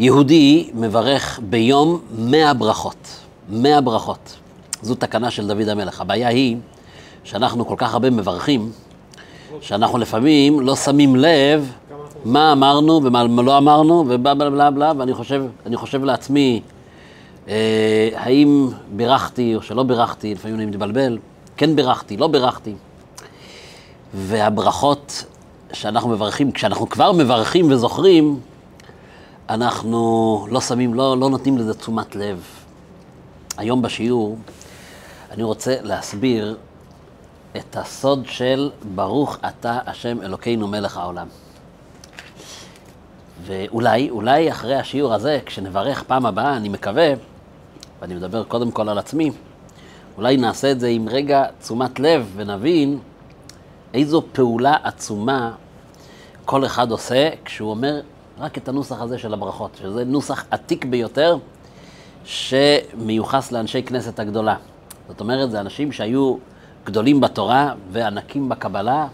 [0.00, 3.16] יהודי מברך ביום מאה ברכות.
[3.48, 4.36] מאה ברכות.
[4.82, 6.00] זו תקנה של דוד המלך.
[6.00, 6.56] הבעיה היא
[7.24, 8.72] שאנחנו כל כך הרבה מברכים,
[9.60, 11.72] שאנחנו לפעמים לא שמים לב
[12.24, 16.60] מה אמרנו ומה לא אמרנו ובלה בלה בלה בלה, ואני חושב, חושב לעצמי,
[17.48, 21.18] אה, האם בירכתי או שלא בירכתי, לפעמים אני מתבלבל,
[21.56, 22.74] כן בירכתי, לא בירכתי.
[24.14, 25.24] והברכות
[25.72, 28.40] שאנחנו מברכים, כשאנחנו כבר מברכים וזוכרים,
[29.50, 32.42] אנחנו לא שמים, לא, לא נותנים לזה תשומת לב.
[33.56, 34.38] היום בשיעור
[35.30, 36.56] אני רוצה להסביר
[37.56, 41.26] את הסוד של ברוך אתה השם אלוקינו מלך העולם.
[43.42, 47.12] ואולי, אולי אחרי השיעור הזה, כשנברך פעם הבאה, אני מקווה,
[48.00, 49.30] ואני מדבר קודם כל על עצמי,
[50.16, 52.98] אולי נעשה את זה עם רגע תשומת לב ונבין
[53.94, 55.52] איזו פעולה עצומה
[56.44, 58.00] כל אחד עושה כשהוא אומר
[58.40, 61.36] רק את הנוסח הזה של הברכות, שזה נוסח עתיק ביותר
[62.24, 64.56] שמיוחס לאנשי כנסת הגדולה.
[65.08, 66.36] זאת אומרת, זה אנשים שהיו
[66.84, 69.06] גדולים בתורה וענקים בקבלה,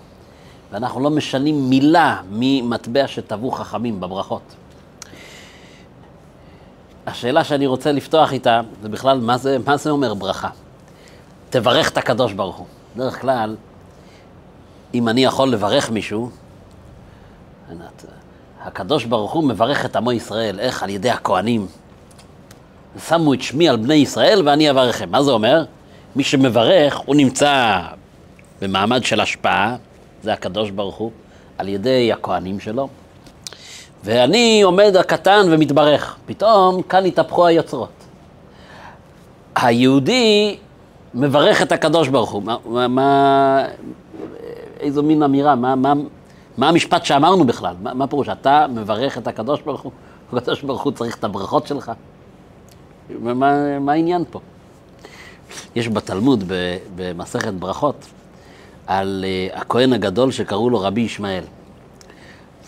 [0.72, 4.54] ואנחנו לא משנים מילה ממטבע שטבעו חכמים בברכות.
[7.06, 10.48] השאלה שאני רוצה לפתוח איתה, זה בכלל, מה זה, מה זה אומר ברכה?
[11.50, 12.66] תברך את הקדוש ברוך הוא.
[12.96, 13.56] בדרך כלל,
[14.94, 16.30] אם אני יכול לברך מישהו,
[18.66, 20.82] הקדוש ברוך הוא מברך את עמו ישראל, איך?
[20.82, 21.66] על ידי הכוהנים.
[23.08, 25.10] שמו את שמי על בני ישראל ואני אברכם.
[25.10, 25.64] מה זה אומר?
[26.16, 27.80] מי שמברך, הוא נמצא
[28.60, 29.76] במעמד של השפעה,
[30.22, 31.10] זה הקדוש ברוך הוא,
[31.58, 32.88] על ידי הכוהנים שלו.
[34.04, 36.16] ואני עומד הקטן ומתברך.
[36.26, 37.92] פתאום כאן התהפכו היוצרות.
[39.56, 40.56] היהודי
[41.14, 42.42] מברך את הקדוש ברוך הוא.
[42.42, 43.64] מה, מה,
[44.80, 45.92] איזו מין אמירה, מה, מה,
[46.58, 47.74] מה המשפט שאמרנו בכלל?
[47.82, 48.28] מה, מה פירוש?
[48.28, 49.92] אתה מברך את הקדוש ברוך הוא,
[50.32, 51.92] הקדוש ברוך הוא צריך את הברכות שלך?
[53.20, 54.40] מה, מה העניין פה?
[55.76, 56.44] יש בתלמוד,
[56.96, 58.06] במסכת ברכות,
[58.86, 61.44] על uh, הכהן הגדול שקראו לו רבי ישמעאל.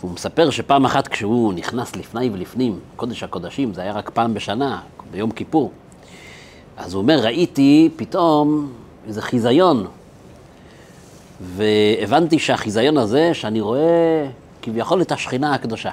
[0.00, 4.80] הוא מספר שפעם אחת כשהוא נכנס לפני ולפנים, קודש הקודשים, זה היה רק פעם בשנה,
[5.10, 5.72] ביום כיפור,
[6.76, 8.72] אז הוא אומר, ראיתי פתאום
[9.06, 9.86] איזה חיזיון
[11.40, 14.26] והבנתי שהחיזיון הזה, שאני רואה
[14.62, 15.90] כביכול את השכינה הקדושה.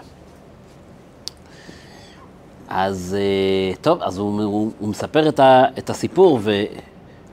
[2.67, 6.39] אז אה, טוב, אז הוא, הוא, הוא מספר את, ה, את הסיפור,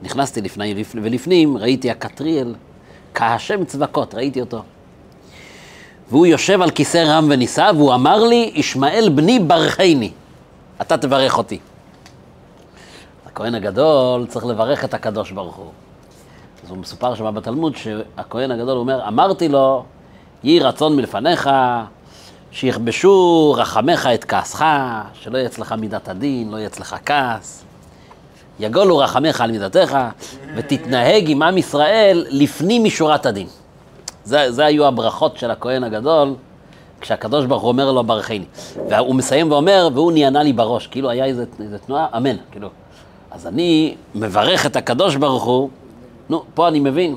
[0.01, 2.55] ונכנסתי לפני ולפנים, ראיתי הקטריאל,
[3.13, 4.63] כהשם צבקות, ראיתי אותו.
[6.09, 10.11] והוא יושב על כיסא רם ונישא, והוא אמר לי, ישמעאל בני ברכני,
[10.81, 11.59] אתה תברך אותי.
[13.25, 15.71] הכהן הגדול צריך לברך את הקדוש ברוך הוא.
[16.63, 19.83] אז הוא מסופר שם בתלמוד שהכהן הגדול אומר, אמרתי לו,
[20.43, 21.49] יהי רצון מלפניך,
[22.51, 24.65] שיכבשו רחמך את כעסך,
[25.13, 27.63] שלא יהיה אצלך מידת הדין, לא יהיה אצלך כעס.
[28.59, 29.97] יגולו רחמך על מידתך,
[30.55, 33.47] ותתנהג עם עם ישראל לפנים משורת הדין.
[34.23, 36.35] זה, זה היו הברכות של הכהן הגדול,
[37.01, 38.45] כשהקדוש ברוך הוא אומר לו ברכני.
[38.89, 42.69] והוא מסיים ואומר, והוא נענה לי בראש, כאילו היה איזה, איזה תנועה, אמן, כאילו.
[43.31, 45.69] אז אני מברך את הקדוש ברוך הוא
[46.29, 47.15] נו, פה אני מבין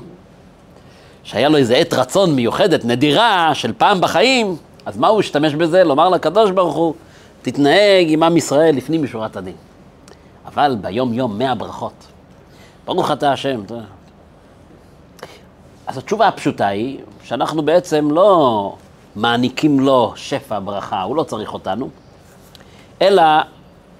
[1.23, 5.83] שהיה לו איזה עת רצון מיוחדת, נדירה, של פעם בחיים, אז מה הוא השתמש בזה?
[5.83, 6.93] לומר לקדוש ברוך הוא,
[7.41, 9.55] תתנהג עם עם ישראל לפנים משורת הדין.
[10.45, 12.07] אבל ביום-יום, מאה ברכות.
[12.85, 13.61] ברוך אתה השם.
[15.87, 18.75] אז התשובה הפשוטה היא שאנחנו בעצם לא
[19.15, 21.89] מעניקים לו שפע ברכה, הוא לא צריך אותנו,
[23.01, 23.23] אלא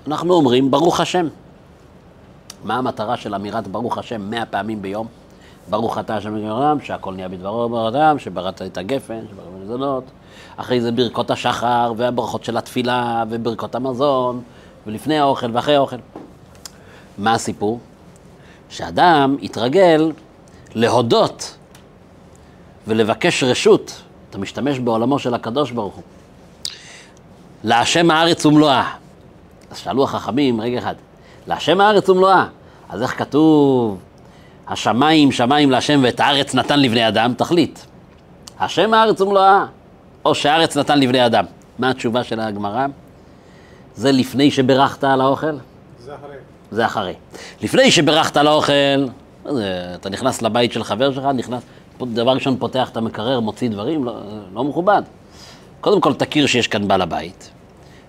[0.07, 1.27] אנחנו אומרים ברוך השם.
[2.63, 5.07] מה המטרה של אמירת ברוך השם מאה פעמים ביום?
[5.69, 10.03] ברוך אתה השם העולם, שהכל נהיה בדברו ברוך אדם, שבראת את הגפן, שבראת את המזונות.
[10.57, 14.41] אחרי זה ברכות השחר, והברכות של התפילה, וברכות המזון,
[14.87, 15.95] ולפני האוכל ואחרי האוכל.
[17.17, 17.79] מה הסיפור?
[18.69, 20.11] שאדם יתרגל
[20.75, 21.57] להודות
[22.87, 26.03] ולבקש רשות, אתה משתמש בעולמו של הקדוש ברוך הוא.
[27.63, 28.93] להשם הארץ ומלואה.
[29.71, 30.95] אז שאלו החכמים, רגע אחד,
[31.47, 32.45] להשם הארץ ומלואה.
[32.89, 33.99] אז איך כתוב,
[34.67, 37.33] השמיים שמיים להשם ואת הארץ נתן לבני אדם?
[37.37, 37.79] תחליט.
[38.59, 39.65] השם הארץ ומלואה,
[40.25, 41.45] או שהארץ נתן לבני אדם.
[41.79, 42.85] מה התשובה של הגמרא?
[43.95, 45.57] זה לפני שברכת על האוכל?
[45.99, 46.35] זה אחרי.
[46.71, 47.13] זה אחרי.
[47.61, 49.07] לפני שברכת על האוכל,
[49.95, 51.63] אתה נכנס לבית של חבר שלך, נכנס,
[52.01, 54.15] דבר ראשון פותח את המקרר, מוציא דברים, לא,
[54.53, 55.01] לא מכובד.
[55.81, 57.51] קודם כל תכיר שיש כאן בעל הבית,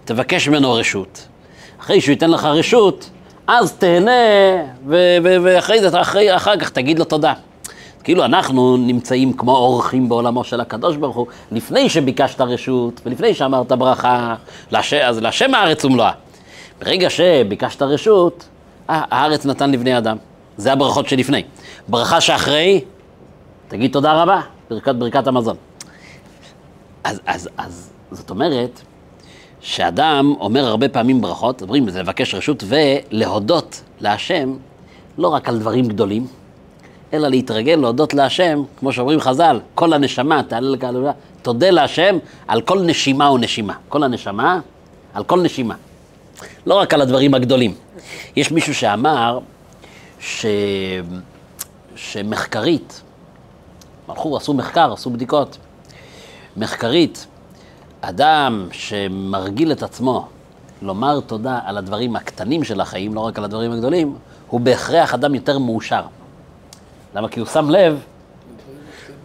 [0.05, 1.27] תבקש ממנו רשות.
[1.81, 3.11] אחרי שהוא ייתן לך רשות,
[3.49, 4.11] אז תהנה,
[5.43, 7.33] ואחרי זה, אחרי, אחר כך תגיד לו תודה.
[8.05, 13.73] כאילו אנחנו נמצאים כמו אורחים בעולמו של הקדוש ברוך הוא, לפני שביקשת רשות ולפני שאמרת
[13.73, 14.35] ברכה,
[14.71, 14.95] לש...
[14.95, 16.11] אז להשם הארץ ומלואה.
[16.81, 18.49] ברגע שביקשת רשות,
[18.89, 20.17] הארץ נתן לבני אדם.
[20.57, 21.43] זה הברכות שלפני.
[21.89, 22.81] ברכה שאחרי,
[23.69, 24.41] תגיד תודה רבה,
[24.71, 25.57] ברכת ברכת המזון.
[27.05, 28.81] אז, אז, אז זאת אומרת
[29.61, 34.57] שאדם אומר הרבה פעמים ברכות, אומרים זה לבקש רשות ולהודות להשם
[35.19, 36.27] לא רק על דברים גדולים,
[37.13, 41.13] אלא להתרגל להודות להשם, כמו שאומרים חז"ל, כל הנשמה, תעלה לקהלולה,
[41.43, 42.19] תודה להשם
[42.49, 43.75] על כל נשימה ונשימה.
[43.89, 44.61] כל הנשמה,
[45.15, 45.75] על כל נשימה.
[46.67, 47.75] לא רק על הדברים הגדולים.
[48.37, 49.39] יש מישהו שאמר
[50.21, 50.47] ש...
[51.97, 53.03] שמחקרית,
[54.09, 55.59] הלכו, עשו מחקר, עשו בדיקות,
[56.57, 57.27] מחקרית,
[58.01, 60.27] אדם שמרגיל את עצמו
[60.83, 64.17] לומר תודה על הדברים הקטנים של החיים, לא רק על הדברים הגדולים,
[64.49, 66.03] הוא בהכרח אדם יותר מאושר.
[67.15, 67.29] למה?
[67.29, 68.01] כי הוא שם לב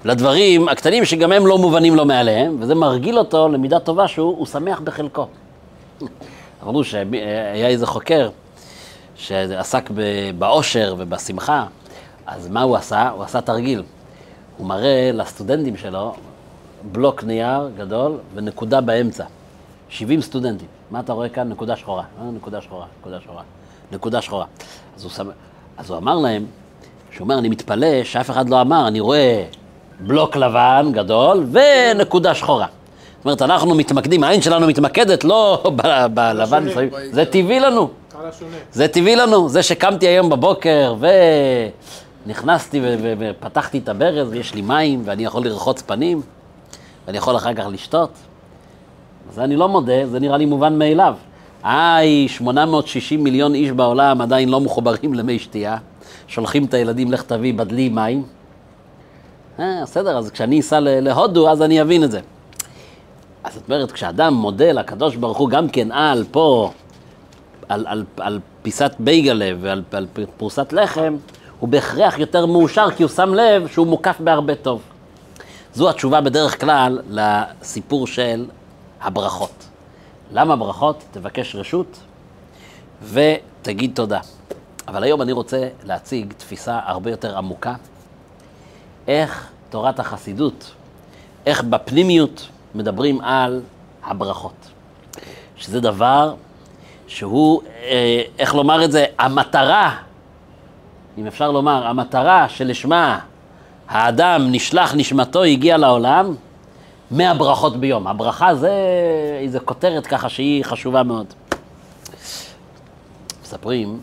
[0.05, 4.79] לדברים הקטנים שגם הם לא מובנים לו מעליהם, וזה מרגיל אותו למידה טובה שהוא שמח
[4.79, 5.27] בחלקו.
[6.63, 8.29] אמרו שהיה איזה חוקר
[9.15, 9.89] שעסק
[10.37, 11.65] באושר ובשמחה,
[12.25, 13.09] אז מה הוא עשה?
[13.09, 13.83] הוא עשה תרגיל.
[14.57, 16.15] הוא מראה לסטודנטים שלו
[16.91, 19.23] בלוק נייר גדול ונקודה באמצע.
[19.89, 20.67] 70 סטודנטים.
[20.91, 21.49] מה אתה רואה כאן?
[21.49, 22.03] נקודה שחורה.
[22.21, 23.41] אה, נקודה שחורה, נקודה שחורה.
[23.91, 24.45] נקודה שחורה.
[24.97, 25.29] אז הוא, שם...
[25.77, 26.45] אז הוא אמר להם,
[27.11, 29.45] שהוא אומר, אני מתפלא שאף אחד לא אמר, אני רואה
[29.99, 32.67] בלוק לבן גדול ונקודה שחורה.
[33.17, 35.63] זאת אומרת, אנחנו מתמקדים, העין שלנו מתמקדת לא
[36.13, 36.65] בלבן,
[37.11, 37.89] זה טבעי לנו.
[38.71, 39.49] זה טבעי לנו.
[39.49, 40.95] זה שקמתי היום בבוקר
[42.25, 42.81] ונכנסתי
[43.19, 46.21] ופתחתי את הברז ויש לי מים ואני יכול לרחוץ פנים
[47.07, 48.09] ואני יכול אחר כך לשתות.
[49.33, 51.15] זה אני לא מודה, זה נראה לי מובן מאליו.
[51.63, 55.77] היי, 860 מיליון איש בעולם עדיין לא מחוברים למי שתייה.
[56.27, 58.23] שולחים את הילדים, לך תביא בדלי מים.
[59.59, 62.19] אה, בסדר, אז כשאני אסע להודו, אז אני אבין את זה.
[63.43, 66.71] אז זאת אומרת, כשאדם מודה לקדוש ברוך הוא גם כן על פה,
[67.69, 70.07] על, על, על פיסת בייגלה ועל על
[70.37, 71.15] פרוסת לחם,
[71.59, 74.81] הוא בהכרח יותר מאושר כי הוא שם לב שהוא מוקף בהרבה טוב.
[75.73, 78.45] זו התשובה בדרך כלל לסיפור של
[79.01, 79.67] הברכות.
[80.31, 81.03] למה ברכות?
[81.11, 81.99] תבקש רשות
[83.03, 84.19] ותגיד תודה.
[84.87, 87.73] אבל היום אני רוצה להציג תפיסה הרבה יותר עמוקה,
[89.07, 90.71] איך תורת החסידות,
[91.45, 93.61] איך בפנימיות מדברים על
[94.03, 94.67] הברכות.
[95.55, 96.35] שזה דבר
[97.07, 99.95] שהוא, אה, איך לומר את זה, המטרה,
[101.17, 103.19] אם אפשר לומר, המטרה שלשמה
[103.93, 106.35] האדם נשלח, נשמתו הגיע לעולם,
[107.11, 108.07] מאה ברכות ביום.
[108.07, 108.71] הברכה זה
[109.39, 111.25] איזו כותרת ככה שהיא חשובה מאוד.
[113.43, 113.99] מספרים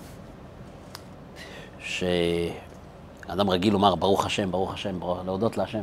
[1.80, 5.82] שאדם רגיל לומר ברוך השם, ברוך השם, ברוך, להודות להשם.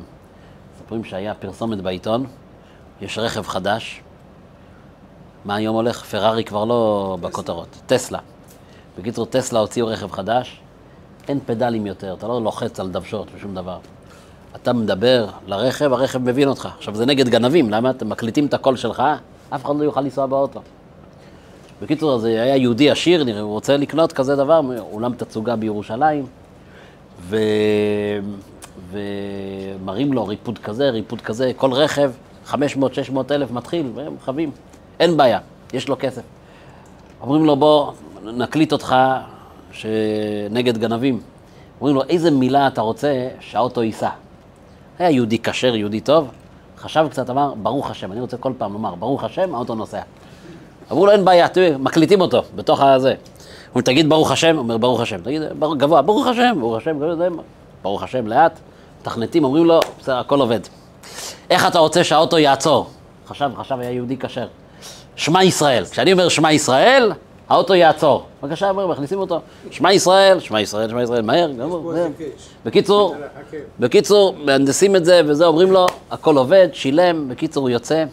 [0.76, 2.26] מספרים שהיה פרסומת בעיתון,
[3.02, 4.02] יש רכב חדש,
[5.46, 6.06] מה היום הולך?
[6.06, 8.20] פרארי כבר לא בכותרות, טסלה.
[9.00, 10.60] בקיצור, טסלה הוציאו רכב חדש,
[11.28, 13.78] אין פדלים יותר, אתה לא לוחץ על דוושות ושום דבר.
[14.62, 16.70] אתה מדבר לרכב, הרכב מבין אותך.
[16.78, 17.90] עכשיו, זה נגד גנבים, למה?
[17.90, 19.04] אתם מקליטים את הקול שלך,
[19.50, 20.62] אף אחד לא יוכל לנסוע באוטו.
[21.82, 24.62] בקיצור, זה היה יהודי עשיר, נראה, הוא רוצה לקנות כזה דבר,
[24.92, 26.26] אולם תצוגה בירושלים,
[27.22, 27.38] ו...
[28.92, 32.12] ומראים לו ריפוד כזה, ריפוד כזה, כל רכב,
[32.48, 32.56] 500-600
[33.32, 34.52] אלף מתחיל, והם חווים,
[35.00, 35.40] אין בעיה,
[35.74, 36.22] יש לו כסף.
[37.22, 37.92] אומרים לו, בוא,
[38.24, 38.96] נקליט אותך
[40.50, 41.20] נגד גנבים.
[41.82, 44.10] אומרים לו, איזה מילה אתה רוצה שהאוטו ייסע?
[45.00, 46.28] היה יהודי כשר, יהודי טוב,
[46.78, 50.02] חשב קצת, אמר, ברוך השם, אני רוצה כל פעם לומר, ברוך השם, האוטו נוסע.
[50.92, 53.10] אמרו לו, אין בעיה, תראי, מקליטים אותו, בתוך הזה.
[53.10, 53.16] הוא
[53.76, 57.00] אומר, תגיד ברוך השם, הוא אומר, ברוך השם, תגיד, בר, גבוה, ברוך השם, ברוך השם,
[57.82, 58.60] ברוך השם, לאט,
[59.02, 60.60] מתכנתים, אומרים לו, בסדר, הכל עובד.
[61.50, 62.90] איך אתה רוצה שהאוטו יעצור?
[63.28, 64.48] חשב, חשב, היה יהודי כשר.
[65.16, 67.12] שמע ישראל, כשאני אומר שמע ישראל,
[67.50, 68.26] האוטו יעצור.
[68.44, 69.40] בבקשה, מכניסים אותו.
[69.72, 72.08] שמע ישראל, שמע ישראל, שמע ישראל, מהר, גמור, מהר.
[72.66, 73.16] בקיצור,
[73.80, 78.04] בקיצור, מהנדסים את זה, וזה, אומרים לו, הכל עובד, שילם, בקיצור, הוא יוצא.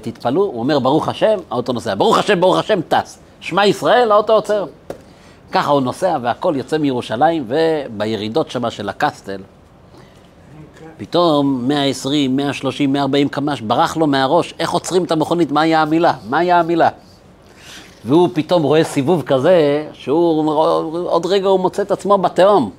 [0.00, 1.94] ותתפלאו, הוא אומר, ברוך השם, האוטו נוסע.
[1.94, 3.18] ברוך השם, ברוך השם, טס.
[3.40, 4.64] שמע ישראל, האוטו עוצר.
[5.52, 9.40] ככה הוא נוסע, והכל יוצא מירושלים, ובירידות שמה של הקסטל,
[11.00, 16.12] פתאום 120, 130, 140 קמ"ש, ברח לו מהראש, איך עוצרים את המכונית, מה היה המילה?
[16.28, 16.88] מה היה המילה?
[18.04, 20.52] והוא פתאום רואה סיבוב כזה, שהוא
[21.04, 22.70] עוד רגע הוא מוצא את עצמו בתהום.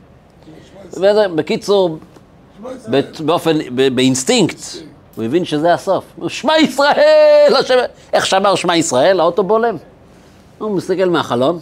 [1.35, 1.97] בקיצור,
[3.25, 3.57] באופן,
[3.95, 4.59] באינסטינקט,
[5.15, 6.03] הוא הבין שזה הסוף.
[6.27, 7.53] שמע ישראל!
[8.13, 9.75] איך שאמר שמע ישראל, האוטו בולם.
[10.57, 11.59] הוא מסתכל מהחלון,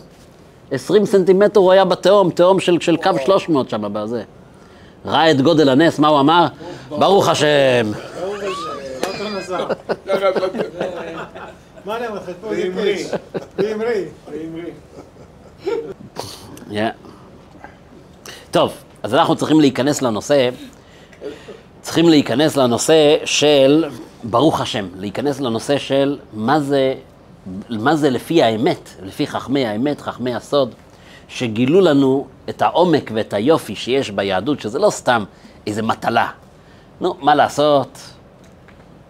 [0.71, 4.23] 20 סנטימטר הוא היה בתהום, תהום של, של קו 300 שם, בזה.
[5.05, 6.47] ראה את גודל הנס, מה הוא אמר?
[6.89, 7.91] ברוך השם.
[18.51, 20.49] טוב, אז אנחנו צריכים להיכנס לנושא,
[21.81, 23.85] צריכים להיכנס לנושא של
[24.23, 26.93] ברוך השם, להיכנס לנושא של מה זה,
[27.69, 30.75] מה זה לפי האמת, לפי חכמי האמת, חכמי הסוד,
[31.29, 35.23] שגילו לנו את העומק ואת היופי שיש ביהדות, שזה לא סתם
[35.67, 36.27] איזה מטלה.
[37.01, 37.97] נו, מה לעשות?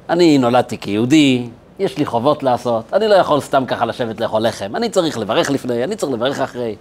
[0.09, 1.49] אני נולדתי כיהודי,
[1.79, 5.51] יש לי חובות לעשות, אני לא יכול סתם ככה לשבת לאכול לחם, אני צריך לברך
[5.51, 6.75] לפני, אני צריך לברך אחרי.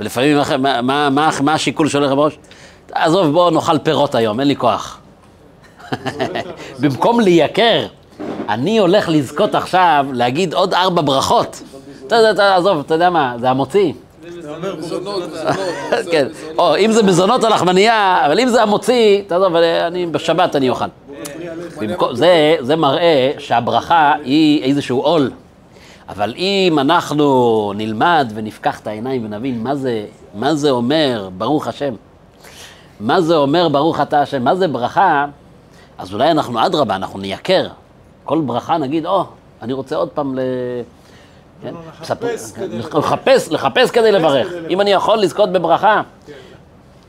[0.00, 2.38] ולפעמים, מה, מה, מה, מה השיקול שהולך בראש?
[2.92, 5.00] עזוב, בוא נאכל פירות היום, אין לי כוח.
[6.80, 7.86] במקום לייקר,
[8.48, 11.62] אני הולך לזכות עכשיו להגיד עוד ארבע ברכות.
[12.06, 13.92] אתה יודע, עזוב, אתה יודע מה, זה המוציא.
[14.56, 14.86] מזונות, בו.
[14.86, 15.30] מזונות.
[16.10, 16.26] כן.
[16.58, 20.84] או אם זה מזונות על לחמנייה, אבל אם זה המוציא, תעזוב, אני בשבת אני אוכל.
[22.60, 25.30] זה, מראה שהברכה היא איזשהו עול.
[26.08, 31.94] אבל אם אנחנו נלמד ונפקח את העיניים ונבין מה זה, מה זה אומר ברוך השם,
[33.00, 35.26] מה זה אומר ברוך אתה השם, מה זה ברכה,
[35.98, 37.68] אז אולי אנחנו אדרבה, אנחנו נייקר.
[38.24, 39.24] כל ברכה נגיד, או,
[39.62, 40.40] אני רוצה עוד פעם ל...
[41.62, 41.74] כן?
[42.00, 42.94] לחפש ספר- כדי לברך.
[42.94, 44.48] לחפש, לחפש כדי לברך.
[44.70, 46.02] אם אני יכול לזכות בברכה.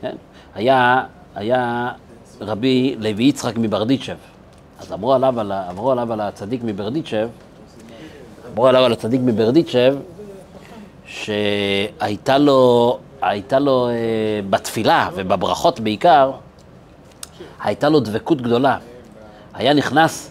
[0.00, 0.16] כן?
[0.54, 1.04] היה,
[1.34, 1.92] היה
[2.40, 4.14] רבי לוי יצחק מברדיצ'ב.
[4.80, 7.28] אז אמרו עליו, על, אמרו עליו על הצדיק מברדיצ'ב,
[8.52, 9.96] אמרו עליו על הצדיק מברדיצ'ב,
[11.06, 13.94] שהייתה לו, הייתה לו אה,
[14.50, 16.30] בתפילה ובברכות בעיקר,
[17.62, 18.78] הייתה לו דבקות גדולה.
[19.54, 20.30] היה נכנס,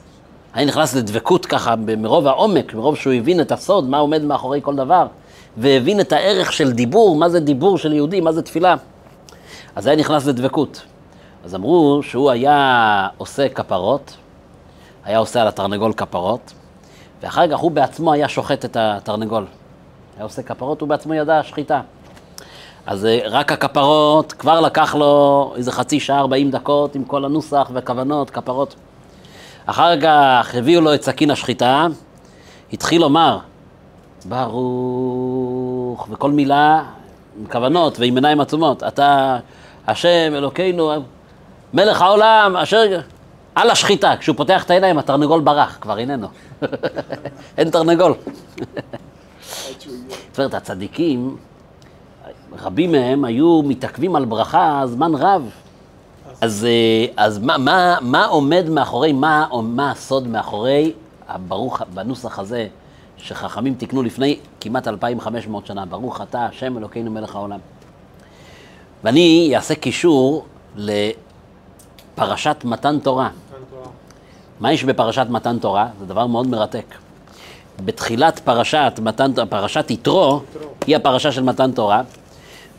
[0.59, 4.75] היה נכנס לדבקות ככה מרוב העומק, מרוב שהוא הבין את הסוד, מה עומד מאחורי כל
[4.75, 5.07] דבר,
[5.57, 8.75] והבין את הערך של דיבור, מה זה דיבור של יהודי, מה זה תפילה.
[9.75, 10.81] אז היה נכנס לדבקות.
[11.43, 14.17] אז אמרו שהוא היה עושה כפרות,
[15.03, 16.53] היה עושה על התרנגול כפרות,
[17.21, 19.45] ואחר כך הוא בעצמו היה שוחט את התרנגול.
[20.17, 21.81] היה עושה כפרות, הוא בעצמו ידע שחיטה.
[22.85, 27.71] אז אה, רק הכפרות, כבר לקח לו איזה חצי שעה, 40 דקות עם כל הנוסח
[27.73, 28.75] וכוונות, כפרות.
[29.69, 31.87] אחר כך הביאו לו את סכין השחיטה,
[32.73, 33.39] התחיל לומר,
[34.25, 36.83] ברוך, וכל מילה
[37.39, 38.83] עם כוונות ועם עיניים עצומות.
[38.83, 39.37] אתה
[39.87, 40.91] השם אלוקינו,
[41.73, 42.99] מלך העולם, אשר...
[43.55, 44.13] על השחיטה.
[44.19, 46.27] כשהוא פותח את העיניים, התרנגול ברח, כבר איננו.
[47.57, 48.13] אין תרנגול.
[50.31, 51.37] זאת אומרת, הצדיקים,
[52.61, 55.49] רבים מהם היו מתעכבים על ברכה זמן רב.
[56.41, 60.93] אז, אה, אז מה, מה, מה עומד מאחורי, מה, מה הסוד מאחורי
[61.27, 62.67] הברוך, בנוסח הזה,
[63.17, 67.59] שחכמים תיקנו לפני כמעט 2,500 שנה, ברוך אתה, השם אלוקינו מלך העולם.
[69.03, 73.29] ואני אעשה קישור לפרשת מתן תורה.
[74.59, 75.87] מה יש בפרשת מתן תורה?
[75.99, 76.95] זה דבר מאוד מרתק.
[77.85, 80.41] בתחילת פרשת, מתן, פרשת יתרו,
[80.87, 82.01] היא הפרשה של מתן תורה,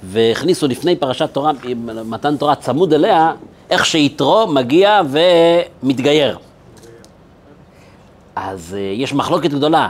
[0.02, 1.52] והכניסו לפני פרשת תורה,
[2.04, 3.32] מתן תורה צמוד אליה,
[3.70, 5.00] איך שיתרו מגיע
[5.82, 6.38] ומתגייר.
[8.36, 9.88] אז אה, יש מחלוקת גדולה,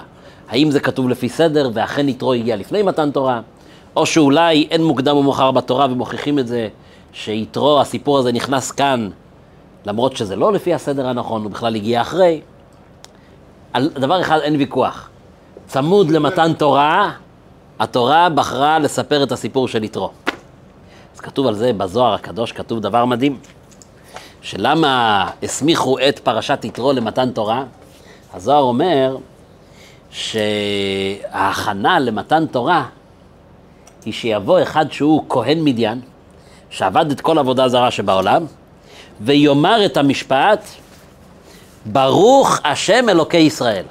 [0.48, 3.40] האם זה כתוב לפי סדר ואכן יתרו הגיע לפני מתן תורה,
[3.96, 6.68] או שאולי אין מוקדם ומאוחר בתורה ומוכיחים את זה,
[7.12, 9.10] שיתרו, הסיפור הזה נכנס כאן,
[9.84, 12.40] למרות שזה לא לפי הסדר הנכון, הוא בכלל הגיע אחרי.
[13.72, 15.08] על דבר אחד אין ויכוח,
[15.66, 17.12] צמוד למתן תורה,
[17.78, 20.10] התורה בחרה לספר את הסיפור של יתרו.
[21.14, 23.38] אז כתוב על זה בזוהר הקדוש, כתוב דבר מדהים,
[24.42, 27.64] שלמה הסמיכו את פרשת יתרו למתן תורה?
[28.34, 29.16] הזוהר אומר
[30.10, 32.84] שההכנה למתן תורה
[34.04, 36.00] היא שיבוא אחד שהוא כהן מדיין,
[36.70, 38.46] שעבד את כל עבודה זרה שבעולם,
[39.20, 40.64] ויאמר את המשפט,
[41.86, 43.84] ברוך השם אלוקי ישראל.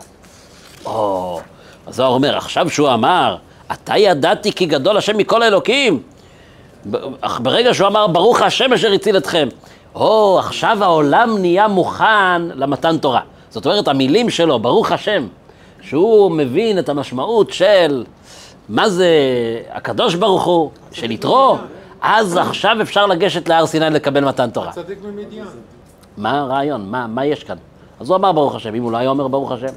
[0.85, 1.39] או,
[1.87, 3.37] הזוהר אומר, עכשיו שהוא אמר,
[3.71, 6.03] אתה ידעתי כי גדול השם מכל האלוקים.
[7.39, 9.47] ברגע שהוא אמר, ברוך השם אשר הציל אתכם.
[9.95, 13.21] או, עכשיו העולם נהיה מוכן למתן תורה.
[13.49, 15.27] זאת אומרת, המילים שלו, ברוך השם,
[15.81, 18.05] שהוא מבין את המשמעות של
[18.69, 19.09] מה זה
[19.71, 21.57] הקדוש ברוך הוא, של יתרו,
[22.01, 24.71] אז עכשיו אפשר לגשת להר סיני לקבל מתן תורה.
[24.71, 25.45] צדיק ממדיין.
[26.17, 26.85] מה הרעיון?
[26.89, 27.57] מה, מה יש כאן?
[27.99, 29.73] אז הוא אמר ברוך השם, אם הוא לא היה אומר ברוך השם.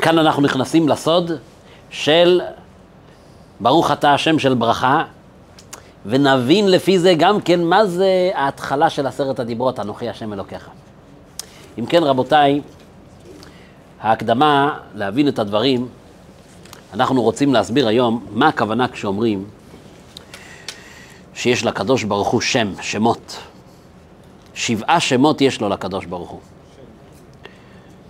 [0.00, 1.30] כאן אנחנו נכנסים לסוד
[1.90, 2.40] של
[3.60, 5.04] ברוך אתה השם של ברכה,
[6.06, 10.68] ונבין לפי זה גם כן מה זה ההתחלה של עשרת הדיברות, אנוכי השם אלוקיך.
[11.78, 12.60] אם כן, רבותיי,
[14.00, 15.88] ההקדמה להבין את הדברים,
[16.94, 19.44] אנחנו רוצים להסביר היום מה הכוונה כשאומרים
[21.34, 23.36] שיש לקדוש ברוך הוא שם, שמות.
[24.54, 26.40] שבעה שמות יש לו לקדוש ברוך הוא.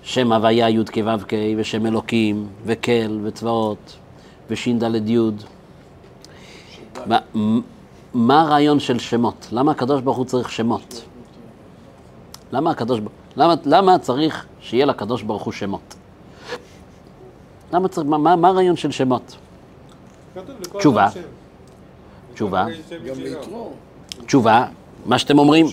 [0.02, 3.96] שם הוויה י' כו' כ' ושם אלוקים וקל וצבאות
[4.50, 5.18] וש"ד י'.
[8.14, 9.49] מה, הרעיון של שמות?
[9.52, 11.04] למה הקדוש ברוך הוא צריך שמות?
[12.52, 15.94] למה הקדוש ברוך למה, למה צריך שיהיה לקדוש ברוך הוא שמות?
[17.73, 19.37] למה צריך, מה, מה, מה הרעיון של שמות?
[20.78, 21.09] תשובה.
[22.35, 22.66] תשובה,
[24.26, 24.66] תשובה,
[25.06, 25.66] מה שאתם אומרים.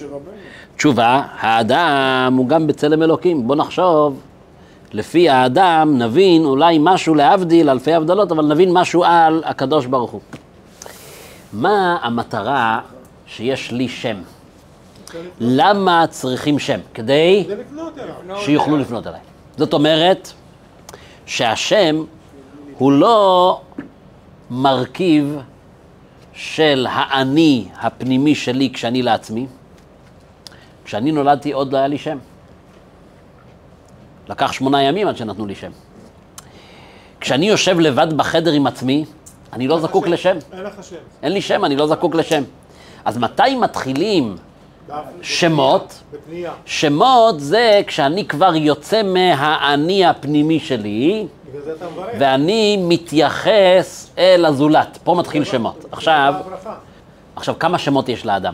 [0.75, 3.47] תשובה, האדם הוא גם בצלם אלוקים.
[3.47, 4.21] בוא נחשוב,
[4.93, 10.21] לפי האדם נבין אולי משהו להבדיל, אלפי הבדלות, אבל נבין משהו על הקדוש ברוך הוא.
[11.53, 12.79] מה המטרה
[13.27, 14.17] שיש לי שם?
[15.39, 16.79] למה צריכים שם?
[16.93, 17.47] כדי.
[18.37, 19.19] שיוכלו לפנות אליי.
[19.57, 20.31] זאת אומרת
[21.25, 22.03] שהשם
[22.77, 23.61] הוא לא
[24.51, 25.37] מרכיב
[26.33, 29.47] של האני הפנימי שלי כשאני לעצמי.
[30.85, 32.17] כשאני נולדתי עוד לא היה לי שם.
[34.29, 35.71] לקח שמונה ימים עד שנתנו לי שם.
[37.19, 39.05] כשאני יושב לבד בחדר עם עצמי,
[39.53, 40.37] אני לא זקוק לשם.
[40.53, 40.95] אין לך שם.
[41.23, 42.43] אין לי שם, אני לא זקוק לשם.
[43.05, 44.35] אז מתי מתחילים
[45.21, 46.01] שמות?
[46.13, 46.51] בפנייה.
[46.65, 51.27] שמות זה כשאני כבר יוצא מהאני הפנימי שלי.
[52.19, 54.97] ואני מתייחס אל הזולת.
[55.03, 55.85] פה מתחיל שמות.
[55.91, 56.33] עכשיו.
[57.35, 58.53] עכשיו, כמה שמות יש לאדם?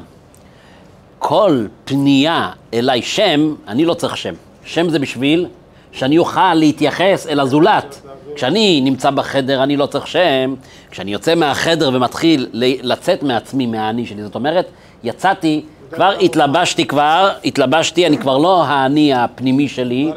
[1.20, 4.34] כל פנייה אליי שם, אני לא צריך שם.
[4.64, 5.48] שם זה בשביל
[5.92, 8.02] שאני אוכל להתייחס אל הזולת.
[8.38, 10.56] כשאני נמצא בחדר, אני לא צריך שם.
[10.92, 12.48] כשאני יוצא מהחדר ומתחיל
[12.84, 14.66] לצאת מעצמי, מהאני שלי, זאת אומרת,
[15.04, 20.12] יצאתי, כבר התלבשתי כבר, התלבשתי, אני כבר לא האני הפנימי שלי,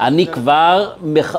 [0.00, 0.26] אני.
[0.26, 0.90] כבר,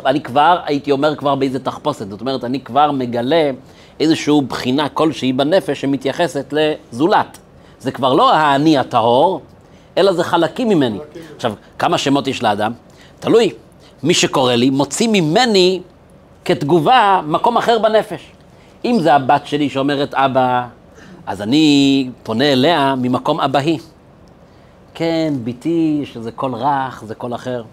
[0.06, 3.52] אני כבר, הייתי אומר כבר באיזה תחפושת, זאת אומרת, אני כבר מגלה
[4.00, 7.38] איזושהי בחינה כלשהי בנפש שמתייחסת לזולת.
[7.80, 9.42] זה כבר לא האני הטהור,
[9.98, 10.98] אלא זה חלקים ממני.
[11.36, 12.74] עכשיו, כמה שמות יש לאדם?
[13.20, 13.52] תלוי.
[14.04, 15.82] מי שקורא לי, מוציא ממני
[16.46, 18.32] כתגובה מקום אחר בנפש.
[18.86, 20.68] אם זה הבת שלי שאומרת אבא,
[21.28, 23.78] אז אני פונה אליה ממקום אבהי.
[24.94, 27.64] כן, בתי, שזה קול רך, זה קול אחר.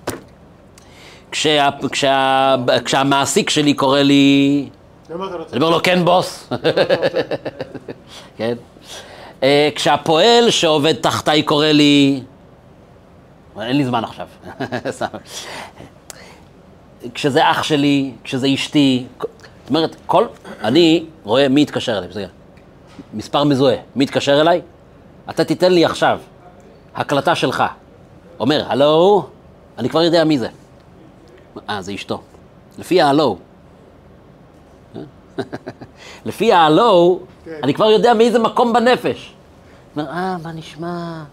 [1.31, 4.69] כשה, כשה, כשהמעסיק שלי קורא לי?
[5.09, 5.17] אני
[5.57, 6.53] אומר לו, כן, בוס.
[8.37, 8.55] כן.
[9.43, 12.23] אה, כשהפועל שעובד תחתיי קורא לי,
[13.61, 14.27] אין לי זמן עכשיו.
[17.15, 19.29] כשזה אח שלי, כשזה אשתי, זאת
[19.69, 20.27] אומרת, כל,
[20.63, 22.29] אני רואה מי התקשר אליי, בסדר.
[23.15, 24.61] מספר מזוהה, מי התקשר אליי?
[25.31, 26.21] אתה תיתן לי עכשיו
[26.95, 27.65] הקלטה שלך.
[28.41, 29.27] אומר, הלו,
[29.79, 30.49] אני כבר יודע מי זה.
[31.71, 32.21] אה, זה אשתו.
[32.79, 33.39] לפי ההלו.
[36.27, 37.51] לפי ההלו, כן.
[37.63, 39.35] אני כבר יודע מאיזה מקום בנפש.
[39.97, 41.25] אומר, אה, מה נשמע?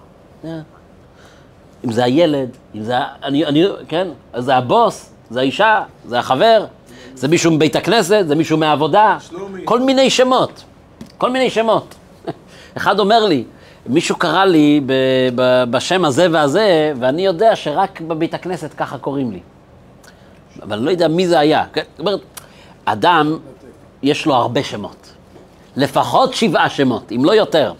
[0.45, 0.59] אה."
[1.85, 6.65] אם זה הילד, אם זה, אני, אני, כן, אז זה הבוס, זה האישה, זה החבר,
[7.15, 9.61] זה מישהו מבית הכנסת, זה מישהו מהעבודה, שלומי.
[9.65, 10.63] כל מיני שמות,
[11.17, 11.95] כל מיני שמות.
[12.77, 13.43] אחד אומר לי,
[13.85, 14.93] מישהו קרא לי ב,
[15.35, 19.39] ב, בשם הזה והזה, ואני יודע שרק בבית הכנסת ככה קוראים לי.
[20.63, 21.65] אבל אני לא יודע מי זה היה.
[21.73, 21.81] כן?
[21.91, 22.19] זאת אומרת,
[22.85, 23.37] אדם,
[24.03, 25.13] יש לו הרבה שמות.
[25.75, 27.73] לפחות שבעה שמות, אם לא יותר.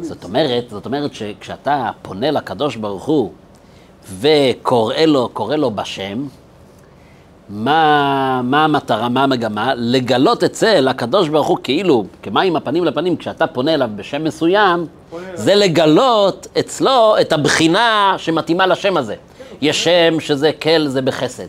[0.00, 3.32] זאת אומרת, זאת אומרת שכשאתה פונה לקדוש ברוך הוא
[4.20, 6.26] וקורא לו, קורא לו בשם,
[7.48, 9.72] מה, מה המטרה, מה המגמה?
[9.76, 14.86] לגלות אצל הקדוש ברוך הוא כאילו, כמים הפנים לפנים, כשאתה פונה אליו בשם מסוים.
[15.34, 19.14] זה לגלות אצלו את הבחינה שמתאימה לשם הזה.
[19.62, 21.46] יש שם שזה כל, זה בחסד.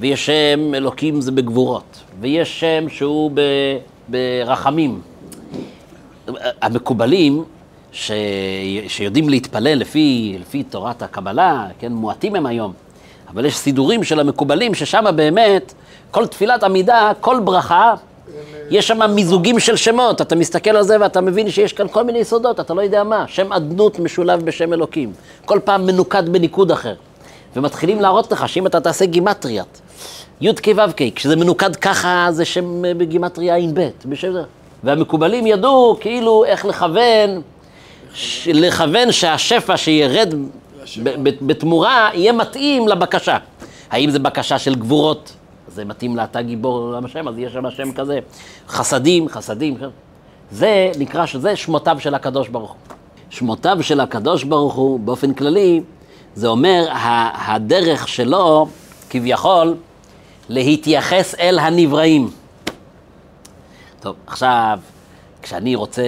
[0.00, 2.00] ויש שם אלוקים זה בגבורות.
[2.20, 3.40] ויש שם שהוא ב,
[4.08, 5.00] ברחמים.
[6.62, 7.44] המקובלים
[7.92, 8.10] ש...
[8.88, 12.72] שיודעים להתפלל לפי, לפי תורת הקבלה, כן, מועטים הם היום,
[13.28, 15.74] אבל יש סידורים של המקובלים ששם באמת,
[16.10, 17.94] כל תפילת עמידה, כל ברכה,
[18.70, 22.18] יש שם מיזוגים של שמות, אתה מסתכל על זה ואתה מבין שיש כאן כל מיני
[22.18, 25.12] יסודות, אתה לא יודע מה, שם אדנות משולב בשם אלוקים,
[25.44, 26.94] כל פעם מנוקד בניקוד אחר,
[27.56, 29.80] ומתחילים להראות לך שאם אתה תעשה גימטריית,
[30.40, 33.88] י' כ' ו' כ', כשזה מנוקד ככה זה שם בגימטריה ע"ב.
[34.84, 37.42] והמקובלים ידעו כאילו איך לכוון,
[38.46, 40.34] לכוון שהשפע שירד
[41.22, 43.38] בתמורה יהיה מתאים לבקשה.
[43.90, 45.32] האם זה בקשה של גבורות?
[45.68, 48.18] זה מתאים לאתה גיבור עולם השם, אז יש שם שם כזה.
[48.68, 49.76] חסדים, חסדים.
[49.76, 49.88] כן.
[50.50, 52.78] זה נקרא שזה שמותיו של הקדוש ברוך הוא.
[53.30, 55.80] שמותיו של הקדוש ברוך הוא, באופן כללי,
[56.34, 56.86] זה אומר
[57.34, 58.68] הדרך שלו,
[59.10, 59.74] כביכול,
[60.48, 62.30] להתייחס אל הנבראים.
[64.00, 64.78] טוב, עכשיו,
[65.42, 66.02] כשאני רוצה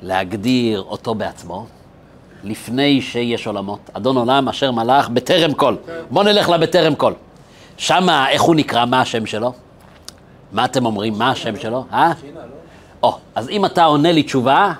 [0.00, 1.66] להגדיר אותו בעצמו,
[2.44, 5.76] לפני שיש עולמות, אדון עולם אשר מלך בטרם כל.
[6.10, 7.12] בוא נלך לבטרם כל.
[7.76, 8.84] שמה, איך הוא נקרא?
[8.84, 9.52] מה השם שלו?
[10.52, 11.18] מה אתם אומרים?
[11.18, 11.84] מה השם שלו?
[11.92, 12.12] אה?
[13.02, 14.72] או, אז אם אתה עונה לי תשובה,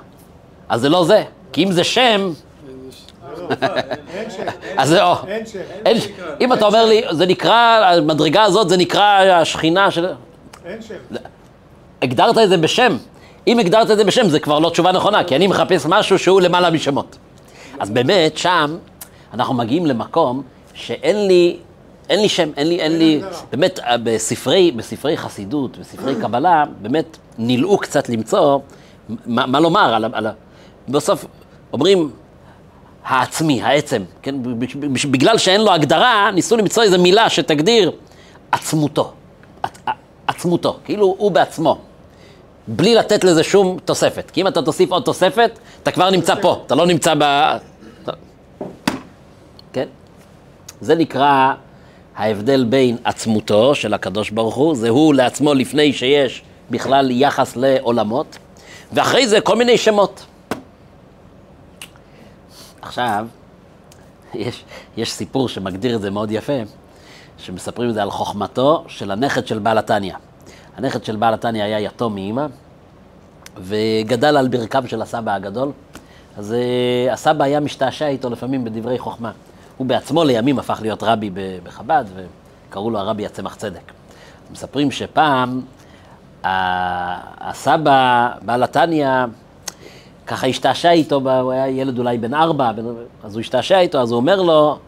[0.69, 1.25] אז זה לא זה.
[1.53, 2.33] כי אם זה שם,
[4.77, 5.15] אז זה או.
[5.27, 10.07] אין שם, אם אתה אומר לי, זה נקרא, המדרגה הזאת זה נקרא השכינה של...
[10.65, 10.95] אין שם.
[12.03, 12.97] הגדרת את זה בשם.
[13.47, 16.41] אם הגדרת את זה בשם, זה כבר לא תשובה נכונה, כי אני מחפש משהו שהוא
[16.41, 17.17] למעלה משמות.
[17.81, 18.77] אז באמת, שם
[19.35, 20.43] אנחנו מגיעים למקום
[20.75, 21.57] שאין לי,
[22.11, 23.21] אין לי שם, אין לי, אין לי.
[23.51, 28.59] באמת, אה, בספרי, בספרי חסידות, בספרי קבלה, באמת נלאו קצת למצוא
[29.27, 30.27] מה, מה לומר על, על.
[30.89, 31.25] בסוף
[31.73, 32.11] אומרים,
[33.05, 34.35] העצמי, העצם, כן?
[35.11, 37.91] בגלל שאין לו הגדרה, ניסו למצוא איזו מילה שתגדיר
[38.53, 39.13] עצמותו,
[39.63, 39.91] עצ-
[40.27, 41.79] עצמותו, כאילו הוא בעצמו.
[42.69, 44.31] בלי לתת לזה שום תוספת.
[44.31, 47.25] כי אם אתה תוסיף עוד תוספת, אתה כבר נמצא פה, אתה לא נמצא ב...
[49.73, 49.87] כן?
[50.81, 51.53] זה נקרא
[52.17, 58.39] ההבדל בין עצמותו של הקדוש ברוך הוא, זה הוא לעצמו לפני שיש בכלל יחס לעולמות,
[58.93, 60.27] ואחרי זה כל מיני שמות.
[62.83, 63.27] עכשיו,
[64.35, 64.65] יש,
[64.97, 66.53] יש סיפור שמגדיר את זה מאוד יפה,
[67.39, 70.15] שמספרים את זה על חוכמתו של הנכד של בעל התניא.
[70.77, 72.47] הנכד של בעל התניא היה יתום מאימא,
[73.59, 75.73] וגדל על ברכיו של הסבא הגדול,
[76.37, 76.55] אז
[77.09, 79.31] uh, הסבא היה משתעשע איתו לפעמים בדברי חוכמה.
[79.77, 81.31] הוא בעצמו לימים הפך להיות רבי
[81.63, 82.05] בחב"ד,
[82.69, 83.93] וקראו לו הרבי הצמח צדק.
[84.53, 85.61] מספרים שפעם
[86.45, 89.09] הסבא, בעל התניא,
[90.27, 92.71] ככה השתעשע איתו, הוא היה ילד אולי בן ארבע,
[93.25, 94.79] אז הוא השתעשע איתו, אז הוא אומר לו,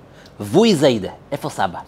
[0.40, 1.78] ווי זיידה, איפה סבא?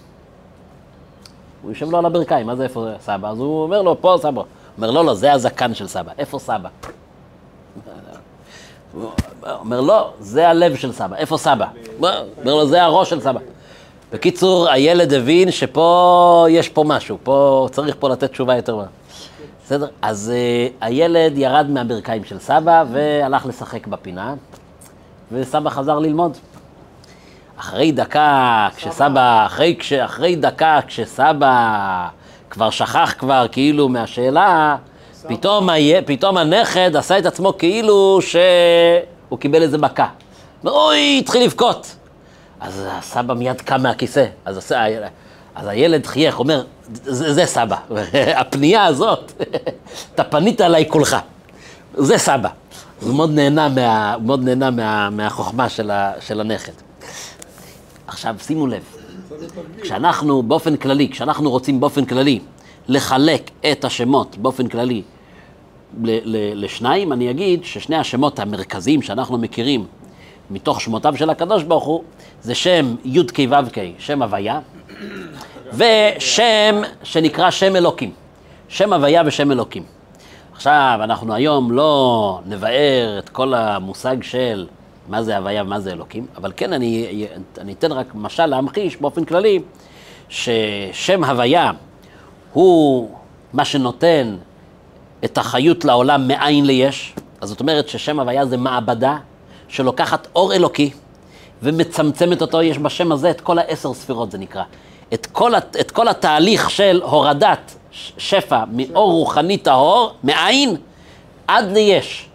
[1.63, 3.29] הוא יושב לו על הברכיים, מה זה איפה סבא?
[3.29, 4.43] אז הוא אומר לו, פה סבא.
[4.77, 6.69] אומר, לא, לא, זה הזקן של סבא, איפה סבא?
[8.93, 9.11] הוא
[9.45, 11.67] אומר, לא, זה הלב של סבא, איפה סבא?
[12.01, 13.41] אומר לו, זה הראש של סבא.
[14.13, 18.85] בקיצור, הילד הבין שפה, יש פה משהו, פה, צריך פה לתת תשובה יותר מה.
[19.65, 19.87] בסדר?
[20.03, 24.35] אז uh, הילד ירד מהברכיים של סבא והלך לשחק בפינה,
[25.33, 26.37] וסבא חזר ללמוד.
[27.61, 32.09] אחרי דקה, כשסבא, אחרי, כש, אחרי דקה, כשסבא
[32.51, 34.77] כבר שכח כבר כאילו מהשאלה,
[35.29, 40.07] פתאום, היה, פתאום הנכד עשה את עצמו כאילו שהוא קיבל איזה מכה.
[40.67, 41.97] אוי, התחיל לבכות.
[42.61, 44.27] אז הסבא מיד קם מהכיסא.
[44.45, 44.85] אז, עשה,
[45.55, 46.65] אז הילד חייך, אומר,
[47.05, 47.77] זה, זה סבא.
[48.41, 49.33] הפנייה הזאת,
[50.15, 51.17] אתה פנית אליי כולך.
[51.95, 52.49] זה סבא.
[53.03, 56.88] אז הוא מאוד נהנה, מה, מאוד נהנה מה, מהחוכמה של, ה, של הנכד.
[58.09, 58.83] עכשיו, שימו לב,
[59.83, 62.41] כשאנחנו באופן כללי, כשאנחנו רוצים באופן כללי
[62.89, 65.03] לחלק את השמות באופן כללי
[66.55, 69.87] לשניים, אני אגיד ששני השמות המרכזיים שאנחנו מכירים
[70.51, 72.03] מתוך שמותיו של הקדוש ברוך הוא,
[72.43, 74.61] זה שם י"ק ו"ק, שם הוויה,
[75.73, 78.13] ושם שנקרא שם אלוקים.
[78.69, 79.83] שם הוויה ושם אלוקים.
[80.53, 84.67] עכשיו, אנחנו היום לא נבאר את כל המושג של
[85.09, 87.27] מה זה הוויה ומה זה אלוקים, אבל כן אני,
[87.59, 89.61] אני אתן רק משל להמחיש באופן כללי,
[90.29, 91.73] ששם הוויה
[92.53, 93.11] הוא
[93.53, 94.37] מה שנותן
[95.25, 97.15] את החיות לעולם מאין ליש.
[97.41, 99.17] אז זאת אומרת ששם הוויה זה מעבדה
[99.69, 100.91] שלוקחת אור אלוקי
[101.63, 104.63] ומצמצמת אותו, יש בשם הזה את כל העשר ספירות זה נקרא.
[105.15, 107.75] את כל, את כל התהליך של הורדת
[108.19, 110.77] שפע מאור רוחני טהור, מאין,
[111.47, 112.28] עד ליש.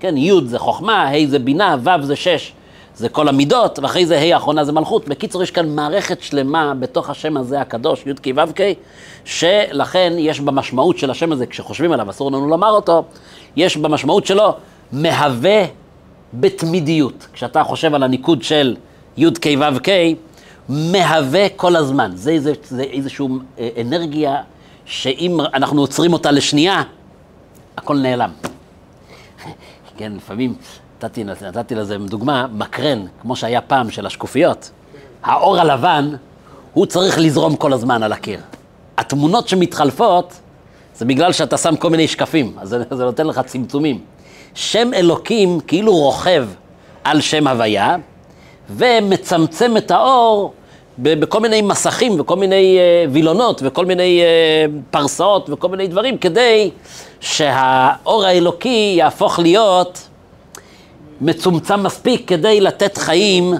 [0.00, 2.52] כן, י' זה חוכמה, ה' זה בינה, ו' זה שש,
[2.96, 5.08] זה כל המידות, ואחרי זה ה' האחרונה זה מלכות.
[5.08, 8.60] בקיצור, יש כאן מערכת שלמה בתוך השם הזה הקדוש, י' כ' ו' כ',
[9.24, 13.04] שלכן יש במשמעות של השם הזה, כשחושבים עליו, אסור לנו לומר אותו,
[13.56, 14.54] יש במשמעות שלו
[14.92, 15.64] מהווה
[16.34, 17.26] בתמידיות.
[17.32, 18.76] כשאתה חושב על הניקוד של
[19.16, 19.90] י' כ' ו' כ',
[20.68, 22.10] מהווה כל הזמן.
[22.14, 23.26] זה, איזה, זה איזושהי
[23.58, 24.36] אה, אנרגיה
[24.84, 26.82] שאם אנחנו עוצרים אותה לשנייה,
[27.76, 28.30] הכל נעלם.
[29.96, 30.54] כן, לפעמים
[30.96, 34.70] נתתי, נתתי לזה דוגמה, מקרן, כמו שהיה פעם של השקופיות,
[35.22, 36.10] האור הלבן,
[36.72, 38.40] הוא צריך לזרום כל הזמן על הקיר.
[38.98, 40.40] התמונות שמתחלפות,
[40.94, 44.00] זה בגלל שאתה שם כל מיני שקפים, אז זה, זה נותן לך צמצומים.
[44.54, 46.48] שם אלוקים כאילו רוכב
[47.04, 47.96] על שם הוויה,
[48.70, 50.54] ומצמצם את האור
[50.98, 56.70] בכל מיני מסכים וכל מיני uh, וילונות וכל מיני uh, פרסאות וכל מיני דברים, כדי
[57.20, 60.08] שהאור האלוקי יהפוך להיות
[61.20, 63.54] מצומצם מספיק כדי לתת חיים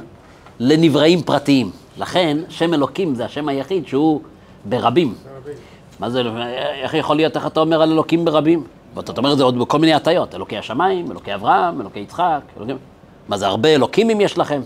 [0.61, 1.71] לנבראים פרטיים.
[1.99, 4.21] לכן, שם אלוקים זה השם היחיד שהוא.
[4.69, 5.15] ברבים.
[6.01, 6.23] מה זה,
[6.83, 8.65] איך יכול להיות, איך אתה אומר על אלוקים ברבים?
[8.95, 12.77] ואתה אומר את זה עוד בכל מיני הטיות, אלוקי השמיים, אלוקי אברהם, אלוקי יצחק, אלוקים...
[13.29, 14.61] מה זה, הרבה אלוקים אם יש לכם?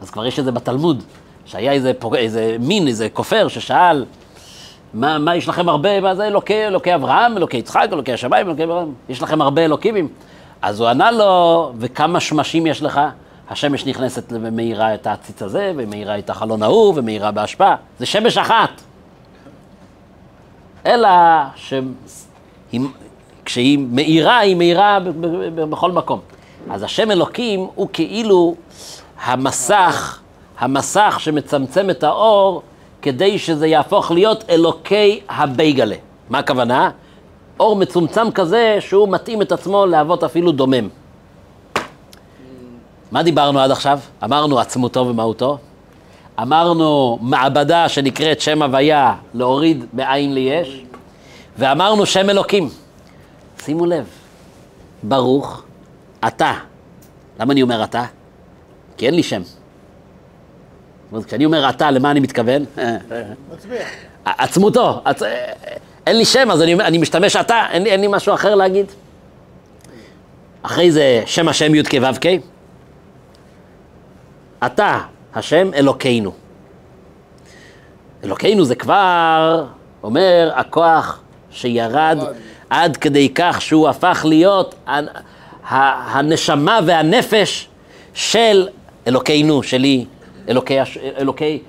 [0.00, 1.02] אז כבר יש את זה בתלמוד,
[1.46, 2.16] שהיה איזה, פוג...
[2.16, 4.04] איזה מין, איזה כופר ששאל,
[4.94, 8.64] מה, מה יש לכם הרבה, מה זה אלוקי, אלוקי אברהם, אלוקי יצחק, אלוקי השמיים, אלוקי
[8.64, 10.08] אברהם, יש לכם הרבה אלוקים?
[10.62, 13.00] אז הוא ענה לו, וכמה שמשים יש לך?
[13.50, 17.76] השמש נכנסת ומאירה את העציץ הזה, ומאירה את החלון ההוא, ומאירה בהשפעה.
[17.98, 18.70] זה שמש אחת.
[20.86, 21.08] אלא
[22.76, 24.98] שכשהיא מאירה, היא מאירה
[25.54, 26.20] בכל מקום.
[26.70, 28.54] אז השם אלוקים הוא כאילו
[29.24, 30.20] המסך,
[30.58, 32.62] המסך שמצמצם את האור
[33.02, 35.96] כדי שזה יהפוך להיות אלוקי הבייגלה.
[36.30, 36.90] מה הכוונה?
[37.60, 40.88] אור מצומצם כזה שהוא מתאים את עצמו להוות אפילו דומם.
[43.12, 44.00] מה דיברנו עד עכשיו?
[44.24, 45.58] אמרנו עצמותו ומהותו.
[46.42, 50.84] אמרנו מעבדה שנקראת שם הוויה, להוריד מאין ליש.
[51.58, 52.68] ואמרנו שם אלוקים.
[53.64, 54.06] שימו לב,
[55.02, 55.62] ברוך
[56.26, 56.52] אתה.
[57.40, 58.04] למה אני אומר אתה?
[58.96, 59.42] כי אין לי שם.
[61.22, 62.64] כשאני אומר אתה, למה אני מתכוון?
[63.52, 63.82] מצביע.
[64.24, 65.00] עצמותו.
[65.04, 65.22] עצ...
[66.06, 68.86] אין לי שם, אז אני, אני משתמש אתה, אין לי, אין לי משהו אחר להגיד.
[70.62, 72.26] אחרי זה שם השם י"ק ו"ק.
[74.66, 75.00] אתה,
[75.34, 76.32] השם אלוקינו.
[78.24, 79.66] אלוקינו זה כבר
[80.02, 82.18] אומר הכוח שירד
[82.70, 84.74] עד כדי כך שהוא הפך להיות
[85.66, 87.68] הנשמה והנפש
[88.14, 88.68] של
[89.06, 90.04] אלוקינו, שלי,
[90.48, 90.78] אלוקי,
[91.18, 91.62] אלוקי,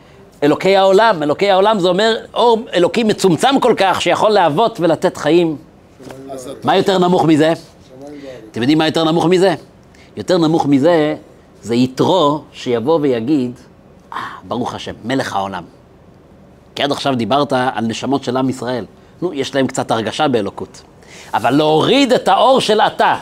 [0.43, 1.23] אלוקי העולם.
[1.23, 5.57] אלוקי העולם זה אומר אור אלוקי מצומצם כל כך שיכול להוות ולתת חיים.
[6.63, 7.53] מה יותר נמוך מזה?
[8.51, 9.55] אתם יודעים מה יותר נמוך מזה?
[10.17, 11.15] יותר נמוך מזה
[11.61, 13.51] זה יתרו שיבוא ויגיד,
[14.13, 15.63] אה, ברוך השם, מלך העולם.
[16.75, 18.85] כי עד עכשיו דיברת על נשמות של עם ישראל.
[19.21, 20.81] נו, יש להם קצת הרגשה באלוקות.
[21.33, 23.15] אבל להוריד את האור של אתה,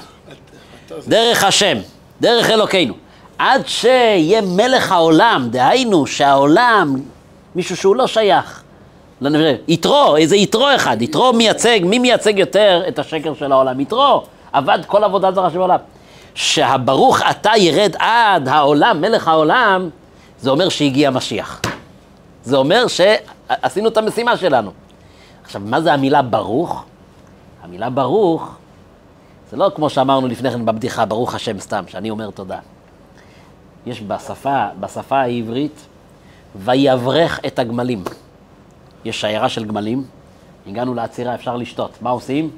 [1.07, 1.77] דרך השם,
[2.21, 2.93] דרך אלוקינו,
[3.37, 6.95] עד שיהיה מלך העולם, דהיינו שהעולם,
[7.55, 8.63] מישהו שהוא לא שייך.
[9.67, 13.79] יתרו, איזה יתרו אחד, יתרו מייצג, מי מייצג יותר את השקר של העולם?
[13.79, 15.79] יתרו, עבד כל עבודה זרה שבעולם.
[16.35, 19.89] שהברוך אתה ירד עד העולם, מלך העולם,
[20.39, 21.61] זה אומר שהגיע משיח.
[22.43, 24.71] זה אומר שעשינו את המשימה שלנו.
[25.43, 26.83] עכשיו, מה זה המילה ברוך?
[27.63, 28.55] המילה ברוך,
[29.51, 32.59] זה לא כמו שאמרנו לפני כן בבדיחה, ברוך השם סתם, שאני אומר תודה.
[33.85, 35.85] יש בשפה, בשפה העברית,
[36.55, 38.03] ויברך את הגמלים.
[39.05, 40.03] יש שיירה של גמלים,
[40.67, 41.91] הגענו לעצירה, אפשר לשתות.
[42.01, 42.49] מה עושים?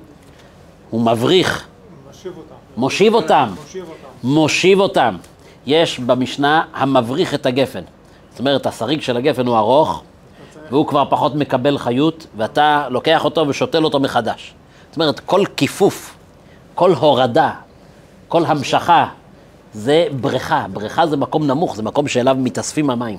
[0.90, 1.68] הוא מבריך,
[2.10, 2.56] משיב אותם.
[2.78, 4.28] מושיב אותם, מושיב אותם.
[4.28, 5.18] מושיב אותם.
[5.66, 7.82] יש במשנה המבריך את הגפן.
[8.30, 10.04] זאת אומרת, השריג של הגפן הוא ארוך,
[10.70, 14.54] והוא כבר פחות מקבל חיות, ואתה לוקח אותו ושותל אותו מחדש.
[14.90, 16.16] זאת אומרת, כל כיפוף,
[16.76, 17.52] כל הורדה,
[18.28, 19.08] כל המשכה,
[19.76, 20.66] זה בריכה.
[20.74, 23.18] בריכה זה מקום נמוך, זה מקום שאליו מתאספים המים.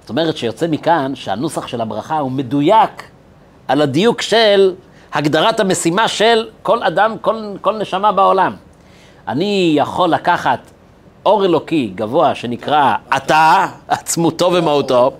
[0.00, 3.02] זאת אומרת שיוצא מכאן שהנוסח של הברכה הוא מדויק
[3.68, 4.74] על הדיוק של
[5.12, 8.52] הגדרת המשימה של כל אדם, כל, כל נשמה בעולם.
[9.28, 10.58] אני יכול לקחת
[11.26, 15.10] אור אלוקי גבוה שנקרא אתה, עצמותו ומהותו,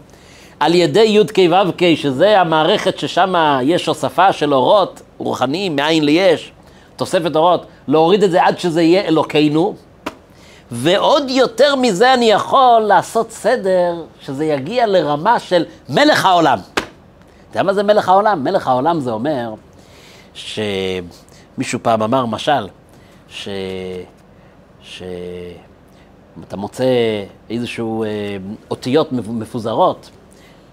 [0.61, 6.53] על ידי י"ק ו"ק, שזה המערכת ששם יש הוספה של אורות רוחניים, מאין ליש,
[6.97, 9.75] תוספת אורות, להוריד את זה עד שזה יהיה אלוקינו,
[10.70, 16.59] ועוד יותר מזה אני יכול לעשות סדר, שזה יגיע לרמה של מלך העולם.
[16.74, 16.83] אתה
[17.50, 18.44] יודע מה זה מלך העולם?
[18.44, 19.55] מלך העולם זה אומר
[20.35, 22.68] שמישהו פעם אמר משל,
[23.29, 23.48] ש...
[24.83, 25.03] ש...
[26.48, 26.85] אתה מוצא
[27.50, 28.09] איזשהו אה,
[28.70, 30.11] אותיות מפוזרות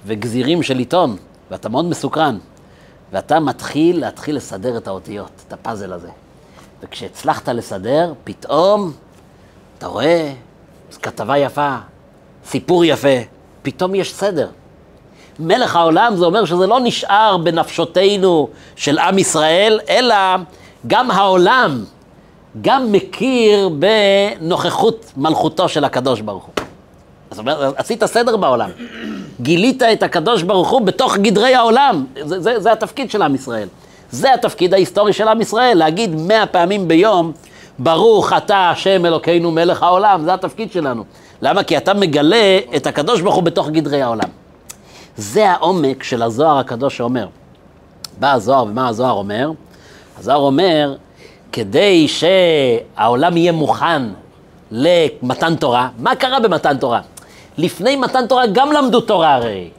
[0.06, 1.17] וגזירים של עיתון,
[1.51, 2.38] ואתה מאוד מסוקרן,
[3.12, 6.10] ואתה מתחיל להתחיל לסדר את האותיות, את הפאזל הזה.
[6.82, 8.93] וכשהצלחת לסדר, פתאום
[9.82, 10.32] אתה רואה,
[10.91, 11.76] זו כתבה יפה,
[12.46, 13.17] סיפור יפה,
[13.62, 14.48] פתאום יש סדר.
[15.39, 20.15] מלך העולם זה אומר שזה לא נשאר בנפשותינו של עם ישראל, אלא
[20.88, 21.84] גם העולם,
[22.62, 26.54] גם מכיר בנוכחות מלכותו של הקדוש ברוך הוא.
[27.32, 28.70] זאת אומרת, עשית סדר בעולם.
[29.41, 32.06] גילית את הקדוש ברוך הוא בתוך גדרי העולם.
[32.24, 33.67] זה, זה, זה התפקיד של עם ישראל.
[34.12, 37.32] זה התפקיד ההיסטורי של עם ישראל, להגיד מאה פעמים ביום,
[37.84, 41.04] ברוך אתה השם אלוקינו מלך העולם, זה התפקיד שלנו.
[41.41, 41.63] למה?
[41.63, 44.30] כי אתה מגלה את הקדוש ברוך הוא בתוך גדרי העולם.
[45.17, 47.28] זה העומק של הזוהר הקדוש שאומר.
[48.20, 49.52] בא הזוהר, ומה הזוהר אומר?
[50.20, 50.96] הזוהר אומר,
[51.52, 54.02] כדי שהעולם יהיה מוכן
[54.72, 57.02] למתן תורה, מה קרה במתן תורה?
[57.58, 59.70] לפני מתן תורה גם למדו תורה הרי.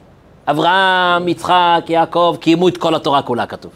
[0.46, 3.72] אברהם, יצחק, יעקב, קיימו את כל התורה כולה, כתוב.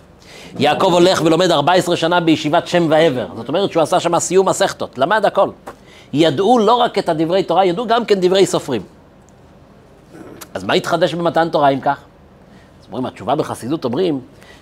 [0.58, 3.26] יעקב הולך ולומד 14 שנה בישיבת שם ועבר.
[3.36, 5.50] זאת אומרת שהוא עשה שם סיום מסכתות, למד הכל.
[6.12, 8.82] ידעו לא רק את הדברי תורה, ידעו גם כן דברי סופרים.
[10.54, 11.98] אז מה התחדש במתן תורה אם כך?
[12.80, 14.20] אז אומרים, התשובה בחסידות אומרים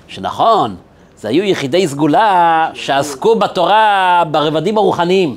[0.08, 0.76] שנכון,
[1.16, 5.36] זה היו יחידי סגולה שעסקו בתורה ברבדים הרוחניים.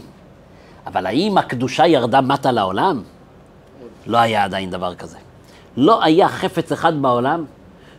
[0.88, 3.02] אבל האם הקדושה ירדה מטה לעולם?
[4.06, 5.18] לא היה עדיין דבר כזה.
[5.78, 7.46] לא היה חפץ אחד בעולם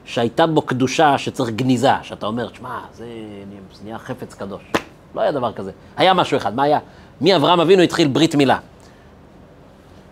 [0.08, 3.06] שהייתה בו קדושה שצריך גניזה, שאתה אומר, שמע, זה
[3.84, 4.62] נהיה חפץ קדוש.
[5.14, 5.70] לא היה דבר כזה.
[5.96, 6.78] היה משהו אחד, מה היה?
[7.20, 8.58] מאברהם אבינו התחיל ברית מילה.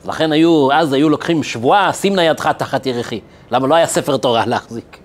[0.04, 3.20] לכן היו, אז היו לוקחים שבועה, שים נא ידך תחת ירחי.
[3.50, 4.98] למה לא היה ספר תורה להחזיק?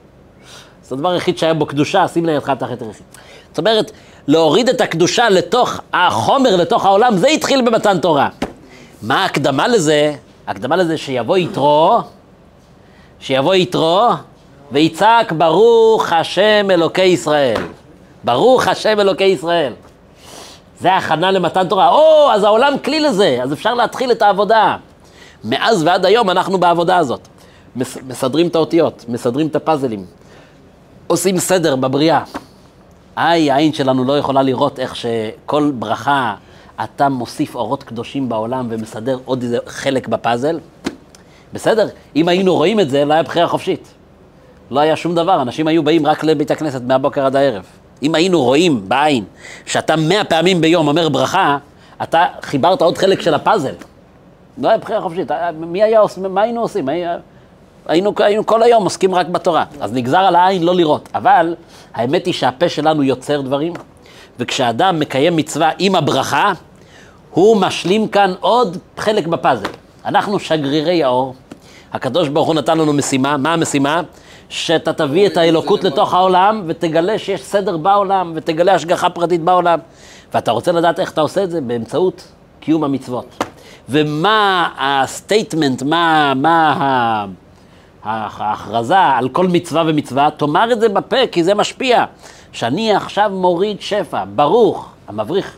[0.84, 3.04] זה הדבר היחיד שהיה בו קדושה, שים נא ידך תחת ירחי.
[3.50, 3.92] זאת אומרת,
[4.28, 8.30] להוריד את הקדושה לתוך החומר, לתוך העולם, זה התחיל במתן תורה.
[9.02, 10.16] מה ההקדמה לזה?
[10.48, 12.00] ההקדמה לזה שיבוא יתרו,
[13.20, 14.10] שיבוא יתרו,
[14.72, 17.62] ויצעק ברוך השם אלוקי ישראל.
[18.24, 19.74] ברוך השם אלוקי ישראל.
[20.80, 21.90] זה הכנה למתן תורה.
[21.90, 24.78] או, אז העולם כלי לזה, אז אפשר להתחיל את העבודה.
[25.44, 27.28] מאז ועד היום אנחנו בעבודה הזאת.
[27.76, 30.06] מס, מסדרים את האותיות, מסדרים את הפאזלים,
[31.08, 32.24] עושים סדר בבריאה.
[33.18, 36.36] איי, העין שלנו לא יכולה לראות איך שכל ברכה
[36.84, 40.60] אתה מוסיף אורות קדושים בעולם ומסדר עוד איזה חלק בפאזל.
[41.54, 43.94] בסדר, אם היינו רואים את זה, לא היה בחירה חופשית.
[44.72, 47.64] לא היה שום דבר, אנשים היו באים רק לבית הכנסת מהבוקר עד הערב.
[48.04, 49.24] אם היינו רואים בעין
[49.66, 51.58] שאתה מאה פעמים ביום אומר ברכה,
[52.04, 53.74] אתה חיברת עוד חלק של הפאזל.
[54.58, 55.32] לא היה בחירה חופשית.
[55.58, 56.90] מי היה מה היינו עושים?
[56.90, 57.18] היה,
[57.88, 59.64] היינו, היינו כל היום עוסקים רק בתורה.
[59.80, 61.10] אז נגזר על העין לא לראות.
[61.16, 61.56] אבל
[61.94, 63.74] האמת היא שהפה שלנו יוצר דברים,
[64.40, 66.54] וכשאדם מקיים מצווה עם הברכה,
[67.32, 69.70] הוא משלים כאן עוד חלק בפאזל.
[70.06, 71.36] אנחנו שגרירי האור.
[71.94, 73.38] הקדוש ברוך הוא נתן לנו משימה.
[73.38, 74.02] מה המשימה?
[74.52, 79.80] שאתה תביא את האלוקות לתוך העולם ותגלה שיש סדר בעולם ותגלה השגחה פרטית בעולם.
[80.34, 81.62] ואתה רוצה לדעת איך אתה עושה את זה?
[81.62, 82.28] באמצעות
[82.60, 83.44] קיום המצוות.
[83.90, 87.26] ומה ה statement, מה, מה
[88.04, 90.30] ההכרזה על כל מצווה ומצווה?
[90.38, 92.06] תאמר את זה בפה, כי זה משפיע.
[92.52, 95.56] שאני עכשיו מוריד שפע, ברוך, המבריך,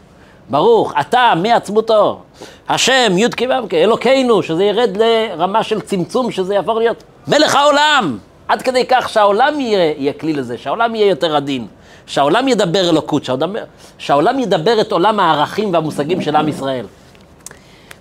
[0.49, 2.21] ברוך, אתה מעצמותו,
[2.69, 8.17] השם, י"ק ו"ק, אלוקינו, שזה ירד לרמה של צמצום, שזה יהפוך להיות מלך העולם.
[8.47, 11.67] עד כדי כך שהעולם יהיה, יהיה כלי לזה, שהעולם יהיה יותר עדין,
[12.06, 13.56] שהעולם ידבר אלוקות, שהעולם,
[13.97, 16.86] שהעולם ידבר את עולם הערכים והמושגים של עם ישראל.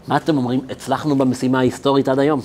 [0.09, 0.61] מה אתם אומרים?
[0.71, 2.41] הצלחנו במשימה ההיסטורית עד היום?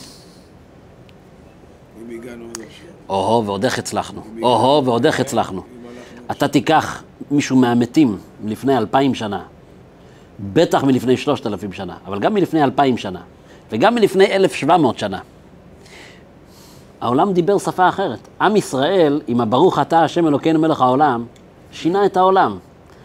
[2.01, 2.87] אם הגענו עד עכשיו.
[3.09, 4.21] או-הו, ועוד איך הצלחנו.
[4.41, 5.61] או-הו, ועוד איך הצלחנו.
[6.31, 9.41] אתה תיקח מישהו מהמתים מלפני אלפיים שנה,
[10.53, 13.19] בטח מלפני שלושת אלפים שנה, אבל גם מלפני אלפיים שנה,
[13.71, 15.19] וגם מלפני אלף שבע מאות שנה.
[17.01, 18.27] העולם דיבר שפה אחרת.
[18.41, 21.25] עם ישראל, עם הברוך אתה השם אלוקינו מלך העולם,
[21.71, 22.57] שינה את העולם.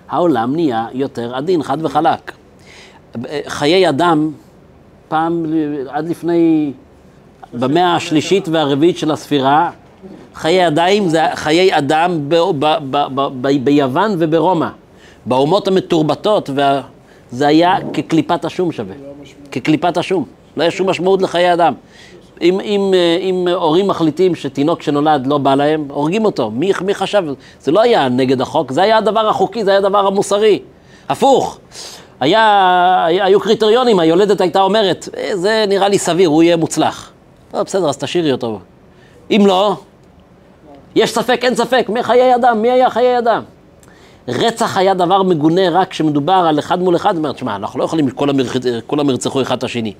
[0.08, 2.32] העולם נהיה יותר עדין, חד וחלק.
[3.46, 4.30] חיי אדם,
[5.08, 5.46] פעם,
[5.88, 6.72] עד לפני,
[7.54, 9.70] במאה השלישית והרביעית של הספירה,
[10.34, 12.76] חיי אדם זה חיי אדם ב, ב,
[13.14, 14.68] ב, ביוון וברומא.
[15.26, 16.80] באומות המתורבתות, וה,
[17.30, 18.94] זה היה כקליפת השום שווה.
[19.50, 20.24] כקליפת השום.
[20.56, 21.74] לא היה שום משמעות לחיי אדם.
[22.42, 26.50] אם, אם, אם הורים מחליטים שתינוק שנולד לא בא להם, הורגים אותו.
[26.50, 27.22] מי, מי חשב?
[27.60, 30.58] זה לא היה נגד החוק, זה היה הדבר החוקי, זה היה הדבר המוסרי.
[31.08, 31.58] הפוך.
[32.20, 37.10] היה, היו קריטריונים, היולדת הייתה אומרת, "אה, זה נראה לי סביר, הוא יהיה מוצלח.
[37.54, 38.58] לא, בסדר, אז תשאירי אותו.
[39.30, 39.76] אם לא,
[40.94, 42.62] יש ספק, אין ספק, מי חיי אדם?
[42.62, 43.42] מי היה חיי אדם?
[44.28, 48.10] רצח היה דבר מגונה רק כשמדובר על אחד מול אחד, אומרת, שמע, אנחנו לא יכולים,
[48.10, 49.92] כולם, ירצ- כולם ירצחו אחד את השני.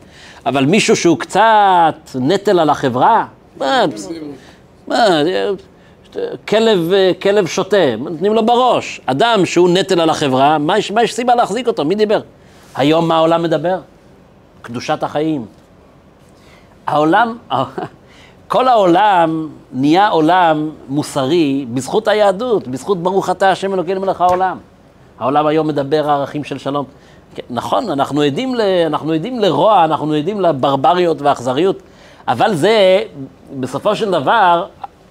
[0.46, 3.26] אבל מישהו שהוא קצת נטל על החברה,
[3.58, 3.84] מה,
[4.88, 4.96] מה,
[6.48, 6.90] כלב,
[7.22, 9.00] כלב שותה, נותנים לו בראש.
[9.06, 11.84] אדם שהוא נטל על החברה, מה יש, מה יש סיבה להחזיק אותו?
[11.84, 12.20] מי דיבר?
[12.74, 13.78] היום מה העולם מדבר?
[14.62, 15.46] קדושת החיים.
[16.86, 17.36] העולם,
[18.52, 24.58] כל העולם נהיה עולם מוסרי בזכות היהדות, בזכות ברוך אתה השם אלוקינו מלך העולם.
[25.18, 26.84] העולם היום מדבר ערכים של שלום.
[27.34, 31.82] כן, נכון, אנחנו עדים, ל, אנחנו עדים לרוע, אנחנו עדים לברבריות והאכזריות,
[32.28, 33.02] אבל זה,
[33.60, 34.66] בסופו של דבר,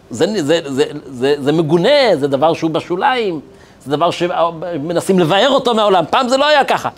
[0.10, 3.40] זה, זה, זה, זה, זה, זה מגונה, זה דבר שהוא בשוליים,
[3.86, 6.04] זה דבר שמנסים לבאר אותו מהעולם.
[6.10, 6.90] פעם זה לא היה ככה.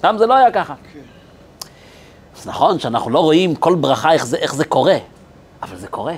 [0.00, 0.74] פעם זה לא היה ככה.
[2.38, 4.96] אז נכון שאנחנו לא רואים כל ברכה איך זה, איך זה קורה,
[5.64, 6.14] אבל זה קורה.